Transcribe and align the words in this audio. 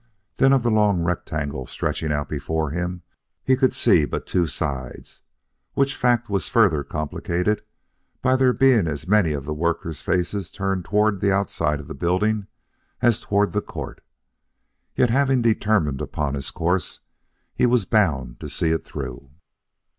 Then 0.37 0.51
of 0.51 0.63
the 0.63 0.71
long 0.71 1.03
rectangle 1.03 1.67
stretching 1.67 2.11
out 2.11 2.27
before 2.27 2.71
him 2.71 3.03
he 3.43 3.55
could 3.55 3.71
see 3.71 4.03
but 4.05 4.25
two 4.25 4.47
sides, 4.47 5.21
which 5.75 5.95
fact 5.95 6.27
was 6.27 6.49
further 6.49 6.83
complicated 6.83 7.61
by 8.19 8.35
there 8.35 8.51
being 8.51 8.87
as 8.87 9.07
many 9.07 9.31
of 9.31 9.45
the 9.45 9.53
workers' 9.53 10.01
faces 10.01 10.49
turned 10.51 10.85
toward 10.85 11.21
the 11.21 11.31
outside 11.31 11.79
of 11.79 11.87
the 11.87 11.93
building 11.93 12.47
as 13.03 13.21
toward 13.21 13.51
the 13.51 13.61
court. 13.61 14.01
Yet 14.95 15.11
having 15.11 15.43
determined 15.43 16.01
upon 16.01 16.33
his 16.33 16.49
course, 16.49 17.01
he 17.53 17.67
was 17.67 17.85
bound 17.85 18.39
to 18.39 18.49
see 18.49 18.71
it 18.71 18.83
through. 18.83 19.29